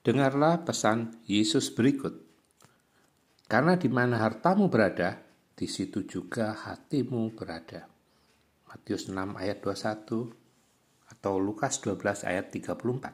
[0.00, 2.24] Dengarlah pesan Yesus berikut.
[3.44, 5.20] Karena di mana hartamu berada,
[5.52, 7.84] di situ juga hatimu berada.
[8.64, 10.32] Matius 6 ayat 21
[11.04, 13.12] atau Lukas 12 ayat 34.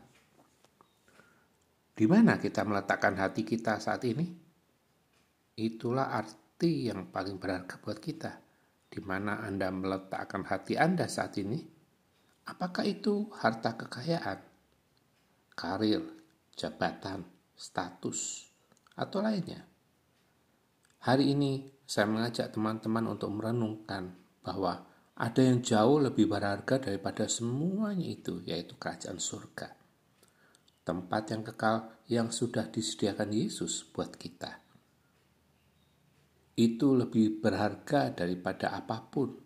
[1.98, 4.30] Di mana kita meletakkan hati kita saat ini?
[5.59, 8.30] Itulah arti yang paling berharga buat kita.
[8.87, 11.59] Di mana Anda meletakkan hati Anda saat ini?
[12.46, 14.39] Apakah itu harta kekayaan,
[15.59, 16.16] karir,
[16.57, 18.48] jabatan, status,
[18.96, 19.60] atau lainnya.
[21.05, 28.09] Hari ini saya mengajak teman-teman untuk merenungkan bahwa ada yang jauh lebih berharga daripada semuanya
[28.09, 29.77] itu, yaitu kerajaan surga.
[30.82, 31.77] Tempat yang kekal
[32.09, 34.65] yang sudah disediakan Yesus buat kita.
[36.57, 39.37] Itu lebih berharga daripada apa pun.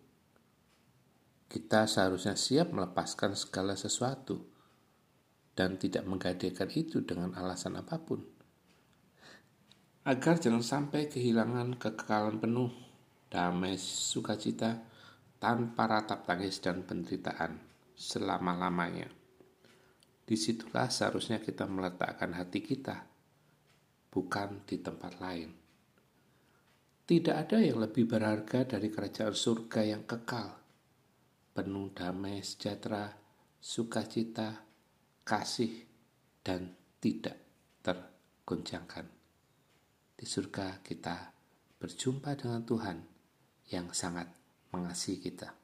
[1.50, 4.59] Kita seharusnya siap melepaskan segala sesuatu
[5.60, 8.24] dan tidak menggadaikan itu dengan alasan apa pun.
[10.08, 12.72] Agar jangan sampai kehilangan kekekalan penuh,
[13.28, 14.80] damai sukacita,
[15.36, 17.60] tanpa ratap tangis dan penderitaan
[17.92, 19.12] selama-lamanya.
[20.24, 23.04] Di situlah seharusnya kita meletakkan hati kita,
[24.08, 25.52] bukan di tempat lain.
[27.04, 30.56] Tidak ada yang lebih berharga dari kerajaan surga yang kekal,
[31.52, 33.12] penuh damai sejahtera,
[33.60, 34.69] sukacita,
[35.30, 35.86] kasih,
[36.42, 37.38] dan tidak
[37.86, 39.06] tergoncangkan.
[40.18, 41.30] Di surga kita
[41.78, 42.98] berjumpa dengan Tuhan
[43.70, 44.26] yang sangat
[44.74, 45.59] mengasihi kita.